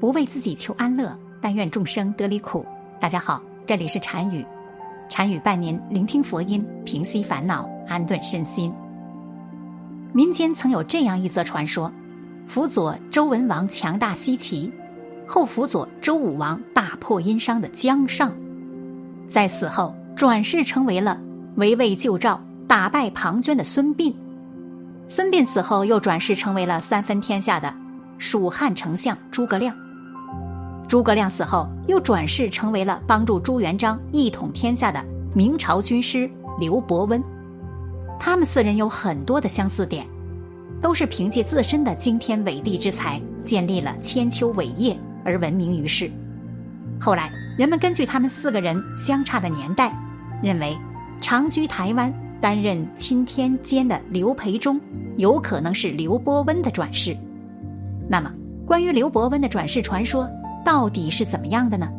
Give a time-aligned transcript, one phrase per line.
[0.00, 2.64] 不为自己求安乐，但愿众生得离苦。
[2.98, 4.42] 大家好，这里是禅语，
[5.10, 8.72] 禅语伴您聆听佛音，平息烦恼，安顿身心。
[10.14, 11.92] 民间曾有这样一则传说：
[12.48, 14.72] 辅佐周文王强大西岐，
[15.26, 18.32] 后辅佐周武王大破殷商的姜尚，
[19.28, 21.20] 在死后转世成为了
[21.56, 24.14] 围魏救赵、打败庞涓的孙膑。
[25.08, 27.74] 孙膑死后又转世成为了三分天下的
[28.16, 29.76] 蜀汉丞相诸葛亮。
[30.90, 35.00] 诸葛亮死后，又转世成为了帮助朱元璋一统天下的
[35.32, 37.22] 明朝军师刘伯温。
[38.18, 40.04] 他们四人有很多的相似点，
[40.80, 46.10] 都是凭借自身的惊天伟地之才，建立了千秋伟业而闻名于世。
[47.00, 49.96] 后来，人们根据他们四个人相差的年代，
[50.42, 50.76] 认为
[51.20, 54.80] 长居台湾担任钦天监的刘培忠，
[55.16, 57.16] 有可能是刘伯温的转世。
[58.08, 58.28] 那么，
[58.66, 60.28] 关于刘伯温的转世传说。
[60.70, 61.90] 到底是怎么样的呢？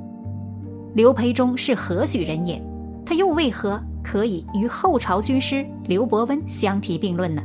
[0.94, 2.64] 刘培忠是何许人也？
[3.06, 7.44] 他又为何可以与后朝军师刘伯温相提并论呢？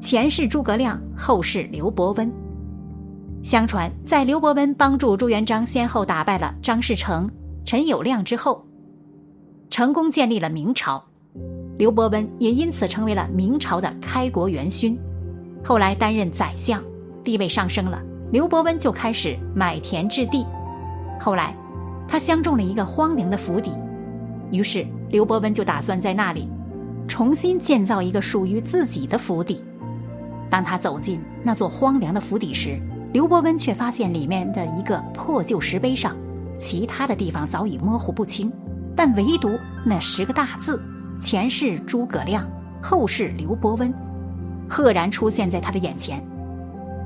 [0.00, 2.32] 前世诸葛亮，后世刘伯温。
[3.42, 7.30] 相传，在刘伯温帮助朱元璋先后打败了张士诚、
[7.66, 8.64] 陈友谅之后，
[9.68, 11.04] 成功建立了明朝，
[11.76, 14.98] 刘伯温也因此成为了明朝的开国元勋。
[15.62, 16.82] 后来担任宰相，
[17.22, 18.02] 地位上升了。
[18.34, 20.44] 刘伯温就开始买田置地，
[21.20, 21.54] 后来，
[22.08, 23.70] 他相中了一个荒凉的府邸，
[24.50, 26.50] 于是刘伯温就打算在那里
[27.06, 29.62] 重新建造一个属于自己的府邸。
[30.50, 32.76] 当他走进那座荒凉的府邸时，
[33.12, 36.16] 刘伯温却发现里面的一个破旧石碑上，
[36.58, 38.52] 其他的地方早已模糊不清，
[38.96, 39.48] 但唯独
[39.86, 40.82] 那十个大字
[41.22, 42.44] “前世诸葛亮，
[42.82, 43.94] 后世刘伯温”，
[44.68, 46.20] 赫然出现在他的眼前。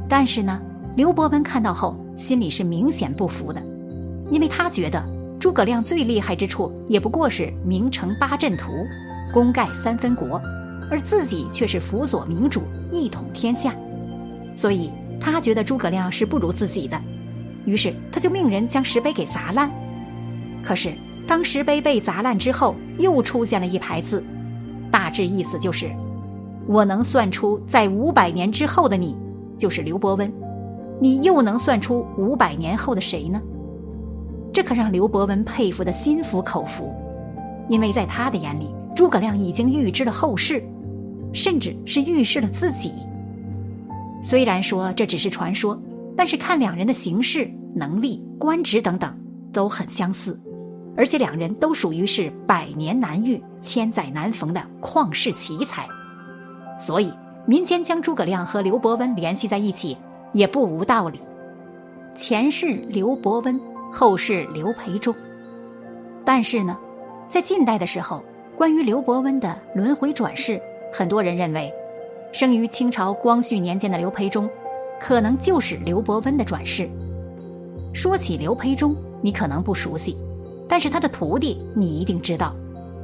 [0.09, 0.59] 但是呢？
[0.99, 3.63] 刘伯温看到后，心里是明显不服的，
[4.33, 5.01] 因为他觉得
[5.39, 8.73] 诸葛亮最厉害之处也不过是明成八阵图，
[9.33, 10.43] 功盖三分国，
[10.91, 13.73] 而自己却是辅佐明主，一统天下，
[14.57, 17.01] 所以他觉得诸葛亮是不如自己的，
[17.65, 19.71] 于是他就命人将石碑给砸烂。
[20.65, 20.93] 可是
[21.29, 24.21] 当石碑被砸烂之后，又出现了一排字，
[24.91, 25.89] 大致意思就是：
[26.67, 29.17] 我能算出在五百年之后的你，
[29.57, 30.29] 就是刘伯温。
[31.01, 33.41] 你又能算出五百年后的谁呢？
[34.53, 36.93] 这可让刘伯温佩服的心服口服，
[37.69, 40.63] 因为在他的眼里，诸葛亮已经预知了后事，
[41.33, 42.93] 甚至是预示了自己。
[44.23, 45.81] 虽然说这只是传说，
[46.17, 49.17] 但是看两人的行事、能力、官职等等
[49.53, 50.37] 都很相似，
[50.97, 55.87] 而且两人都属于是百年难遇、千载难逢的旷世奇才，
[56.81, 57.13] 所以
[57.47, 59.97] 民间将诸葛亮和刘伯温联系在一起。
[60.33, 61.21] 也不无道理。
[62.15, 63.61] 前世刘伯温，
[63.93, 65.15] 后世刘培忠。
[66.25, 66.77] 但是呢，
[67.29, 68.23] 在近代的时候，
[68.57, 70.61] 关于刘伯温的轮回转世，
[70.93, 71.73] 很多人认为，
[72.33, 74.49] 生于清朝光绪年间的刘培忠，
[75.01, 76.89] 可能就是刘伯温的转世。
[77.95, 80.17] 说起刘培忠，你可能不熟悉，
[80.69, 82.55] 但是他的徒弟你一定知道，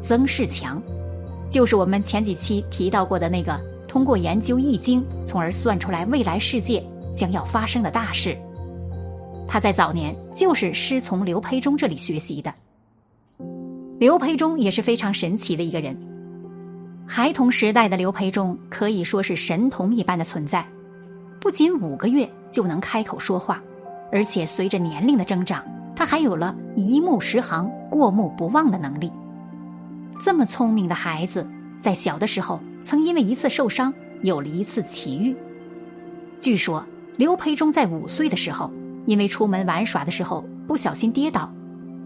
[0.03, 0.83] 曾仕强，
[1.49, 6.85] 就是我们前几期提到过的那个通过研究易经，从而算出来未来世界。
[7.14, 8.36] 将要发生的大事，
[9.47, 12.52] 他在早年就是师从刘培忠这里学习的。
[13.98, 15.97] 刘培忠也是非常神奇的一个人。
[17.06, 20.66] 孩童时代的刘培忠可以说是神童一般的存在，
[21.38, 23.62] 不仅五个月就能开口说话，
[24.10, 25.64] 而且随着年龄的增长，
[25.94, 29.12] 他还有了一目十行、过目不忘的能力。
[30.20, 31.46] 这么聪明的孩子，
[31.81, 33.92] 在小的时候曾因为一次受伤
[34.22, 35.36] 有了一次奇遇，
[36.41, 36.84] 据说。
[37.16, 38.70] 刘培忠在五岁的时候，
[39.06, 41.48] 因为出门玩耍的时候不小心跌倒，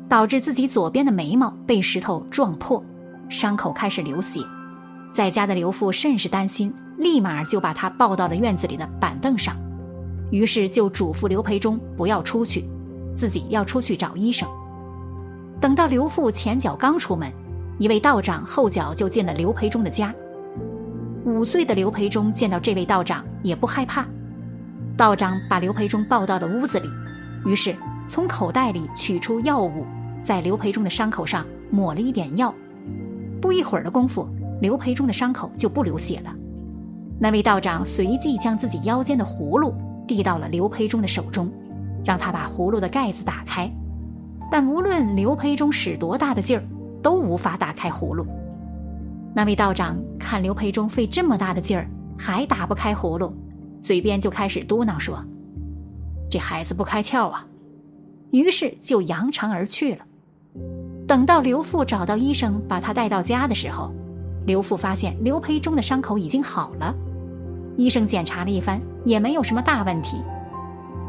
[0.07, 2.83] 导致自己左边的眉毛被石头撞破，
[3.31, 4.41] 伤口开始流血。
[5.11, 9.57] 在家的刘父甚是担心，立马就把他抱到了院子里的板凳上，
[10.31, 12.69] 于是就嘱咐刘培忠不要出去，
[13.15, 14.47] 自己要出去找医生。
[15.59, 17.33] 等到刘父前脚刚出门，
[17.79, 20.15] 一位道长后脚就进了刘培忠的家。
[21.25, 24.07] 五岁的刘培忠见到这位道长也不害怕。
[24.99, 26.91] 道长把刘培忠抱到了屋子里，
[27.47, 27.73] 于是
[28.09, 29.87] 从口袋里取出药物，
[30.25, 32.53] 在刘培忠的伤口上抹了一点药。
[33.41, 34.29] 不一会儿的功夫，
[34.61, 36.35] 刘培忠的伤口就不流血了。
[37.21, 39.73] 那位道长随即将自己腰间的葫芦
[40.05, 41.49] 递到了刘培忠的手中，
[42.05, 43.71] 让他把葫芦的盖子打开。
[44.51, 46.65] 但无论刘培忠使多大的劲儿，
[47.01, 48.27] 都无法打开葫芦。
[49.33, 53.33] 那位道长看刘培忠费这么大的劲儿，还打不开葫芦。
[53.83, 55.25] 嘴边就开始嘟囔说
[56.31, 57.47] ：“这孩子不开窍啊，
[58.31, 60.05] 于是就扬长而去了。
[61.07, 63.93] 等到刘父找到医生把他带到家的时候，
[64.45, 66.95] 刘父发现刘培忠的伤口已经好了。
[67.77, 70.19] 医生检查了一番，也没有什么大问题。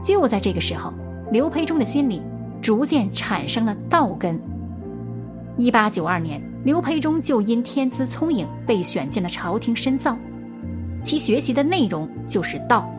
[0.04, 0.94] 就在这个时候，
[1.32, 2.22] 刘培忠的心里
[2.62, 4.40] 逐渐产生了道根。
[5.58, 10.18] 一八九二年，刘培忠就因天资聪颖被选进了朝廷深造，
[11.04, 12.90] 其学习的内容就是道。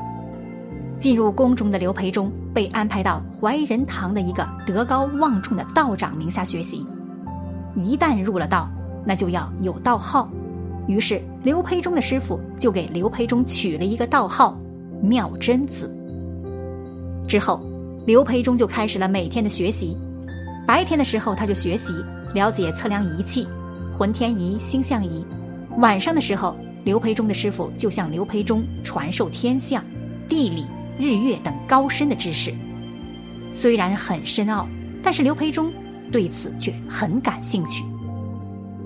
[0.99, 6.87] 进入宫中的刘培忠被安排到怀仁堂的一个德高望重的道长名下学习。
[7.75, 8.69] 一旦入了道，
[9.07, 10.29] 那就要有道号。
[10.87, 14.59] 于是刘培忠的师傅就给刘培忠取了一个道号
[15.01, 15.91] “妙真子”。
[17.29, 17.63] 之后，
[18.05, 19.97] 刘培忠就开始了每天的学习。
[20.67, 21.95] 白天的时候，他就学习
[22.35, 23.47] 了解测量仪器、
[23.97, 25.25] 浑天仪、星象仪；
[25.79, 29.85] 晚上的时候，刘培忠的师傅就向刘培忠传授天象、
[30.29, 30.67] 地理。
[30.99, 32.53] 日月等高深的知识，
[33.55, 34.69] 虽然很深奥，
[35.03, 35.73] 但是刘培忠
[36.13, 37.83] 对此却很感兴趣。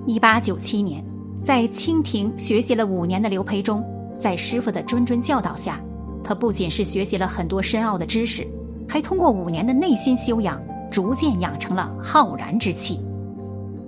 [0.07, 1.05] 一八九七年，
[1.43, 3.85] 在清廷学习了五年的刘培忠，
[4.17, 5.81] 在师傅的谆谆教导下，
[6.23, 8.47] 他不仅是学习了很多深奥的知识，
[8.89, 10.63] 还通过五年的内心修养，
[10.93, 13.01] 逐渐养成了浩然之气。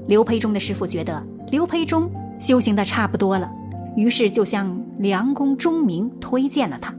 [0.09, 2.11] 刘培忠的师傅觉得刘培忠
[2.41, 3.49] 修行的差不多了，
[3.97, 6.95] 于是就向梁公钟明推荐了他。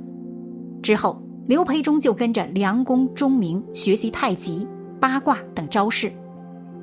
[0.82, 4.68] 之后，刘培忠就跟着梁公钟明学习太极、
[5.00, 6.12] 八卦等招式，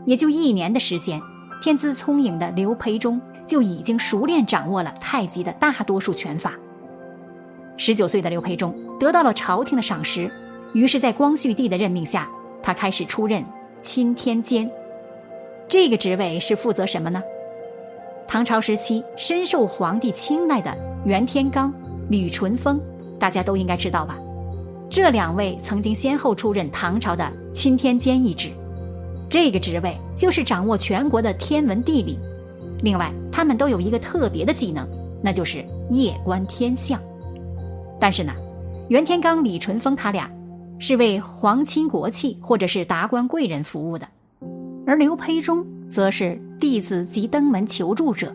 [0.06, 1.20] 也就一年的时间，
[1.60, 6.54] 天资聪颖的刘培忠就已经熟练掌握了太极的大多数拳法。
[7.76, 10.30] 十九岁的刘培忠得到了朝廷的赏识，
[10.72, 12.28] 于是，在光绪帝的任命下，
[12.62, 13.44] 他开始出任
[13.82, 14.70] 钦天监。
[15.66, 17.22] 这个职位是负责什么呢？
[18.26, 21.70] 唐朝时期深受皇帝青睐的袁天罡、
[22.08, 22.80] 吕淳风。
[23.18, 24.18] 大家都应该知道吧？
[24.90, 28.50] 这两位曾经先后出任唐朝的钦天监一职，
[29.30, 32.18] 这个职位就是掌握全国的天文地理。
[32.82, 34.86] 另外，他们都有一个特别的技能，
[35.22, 37.00] 那就是夜观天象。
[37.98, 38.32] 但是呢，
[38.88, 40.30] 袁天罡、李淳风他俩
[40.78, 44.06] 是为皇亲国戚或者是达官贵人服务的，
[44.86, 48.34] 而刘培忠则是弟子及登门求助者，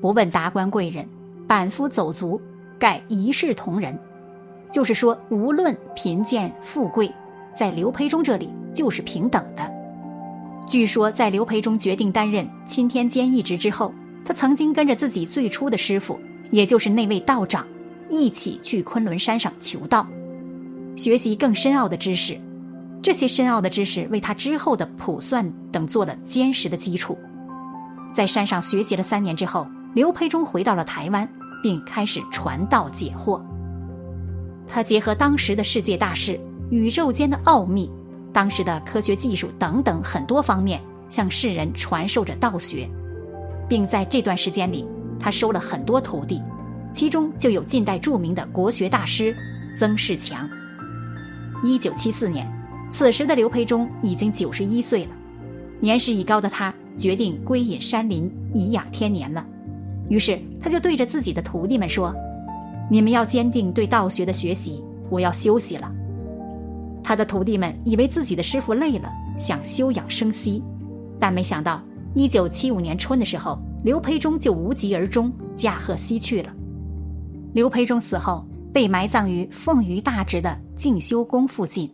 [0.00, 1.06] 不问达官贵人，
[1.46, 2.40] 板夫走卒，
[2.78, 3.94] 盖一视同仁。
[4.72, 7.12] 就是说，无论贫贱富贵，
[7.54, 9.70] 在刘培忠这里就是平等的。
[10.66, 13.92] 据说，在刘培忠决定担任钦天监一职之后，
[14.24, 16.18] 他曾经跟着自己最初的师傅，
[16.50, 17.66] 也就是那位道长，
[18.08, 20.06] 一起去昆仑山上求道，
[20.96, 22.40] 学习更深奥的知识。
[23.06, 27.16] 这些深奥的知识为他之后的卜算等做了坚实的基础。
[28.12, 29.64] 在山上学习了三年之后，
[29.94, 31.28] 刘培忠回到了台湾，
[31.62, 33.40] 并开始传道解惑。
[34.66, 36.36] 他结合当时的世界大事、
[36.68, 37.88] 宇宙间的奥秘、
[38.32, 42.90] 当时的科学技术等等很多方面，向世人传授着道学，
[43.68, 44.84] 并在这段时间里，
[45.16, 46.42] 他收了很多徒弟，
[46.92, 49.32] 其中就有近代著名的国学大师
[49.78, 50.48] 曾仕强。
[51.62, 52.44] 一九七四年，
[52.90, 55.10] 此时的刘培忠已经九十一岁了，
[55.80, 59.44] 年事已高的他决定归隐山林，颐养天年了。
[60.08, 62.14] 于是，他就对着自己的徒弟们说。
[62.88, 65.92] 你们要坚定对道学的学习，我要休息了。
[67.02, 70.62] 他的徒弟们以为自己的师傅累了，想休养生息，
[71.18, 71.82] 但没想到，
[72.14, 76.54] 一九七五年春的时候，刘培忠就无疾而终，驾鹤西去了。
[77.54, 81.90] 刘培忠死后，被埋葬于凤鱼大直的静修宫附近。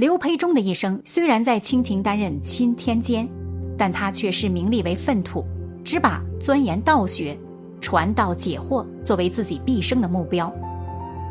[0.00, 3.28] 刘培忠的一生虽然在清廷担任钦天监，
[3.76, 5.44] 但他却是名利为粪土，
[5.84, 7.38] 只把钻研道学。
[7.82, 10.50] 传道解惑作为自己毕生的目标。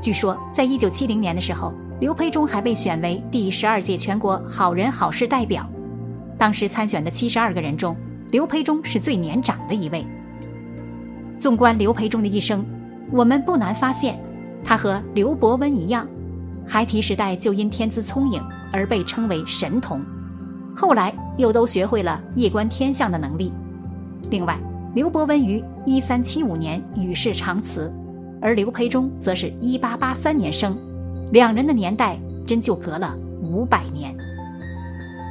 [0.04, 5.68] 据说，在一九七零年的时候，刘培忠还被选为第十二届全国好人好事代表。
[6.38, 7.96] 当时参选的七十二个人中，
[8.30, 10.06] 刘培忠是最年长的一位。
[11.40, 12.64] 纵观刘培忠的一生，
[13.12, 14.20] 我们不难发现，
[14.64, 16.08] 他和刘伯温一样，
[16.68, 18.40] 孩提时代就因天资聪颖
[18.72, 20.02] 而被称为神童，
[20.76, 23.52] 后来又都学会了夜观天象的能力。
[24.30, 24.58] 另外，
[24.94, 27.92] 刘伯温于一三七五年与世长辞，
[28.42, 30.78] 而刘培忠则是一八八三年生，
[31.32, 34.16] 两人的年代真就隔了五百年。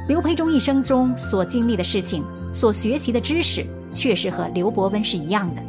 [0.07, 5.61] 刘培忠一生中所经历的事情、所学习的知识，确实和刘伯温是一样的，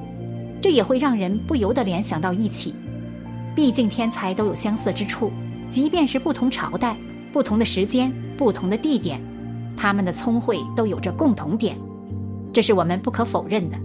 [0.60, 2.74] 这也会让人不由得联想到一起。
[3.54, 5.30] 毕竟天才都有相似之处，
[5.68, 6.96] 即便是不同朝代、
[7.32, 9.20] 不同的时间、不同的地点，
[9.76, 11.76] 他们的聪慧都有着共同点。
[12.52, 13.76] 这是我们不可否认的。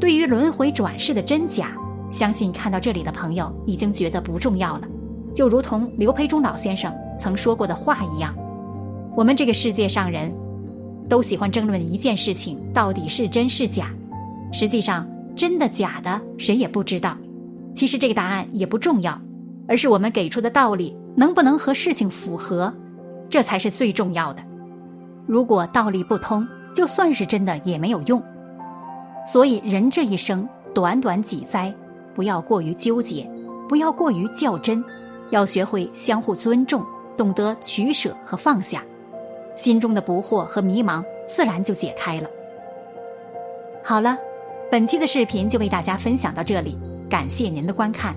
[0.00, 1.76] 对于轮回转世的真假，
[2.10, 4.88] 相信看到这里的朋友已经觉得不重要了。
[5.34, 8.34] 就如同刘培忠老先生曾说过的话一样，
[9.16, 10.32] 我们这个世界上人
[11.08, 13.90] 都喜欢争论一件事情到底是真是假。
[14.52, 17.16] 实际上，真的假的谁也不知道。
[17.74, 19.18] 其实这个答案也不重要，
[19.66, 22.72] 而是我们给出的道理能不能和事情符合，
[23.28, 24.42] 这才是最重要的。
[25.26, 28.22] 如果道理不通，就算是真的也没有用。
[29.26, 31.72] 所以，人这一生短短几载，
[32.14, 33.30] 不要过于纠结，
[33.68, 34.82] 不要过于较真，
[35.30, 36.84] 要学会相互尊重，
[37.16, 38.82] 懂得取舍和放下，
[39.56, 42.28] 心中的不惑和迷茫自然就解开了。
[43.84, 44.18] 好了，
[44.70, 46.76] 本期的视频就为大家分享到这里，
[47.08, 48.16] 感谢您的观看。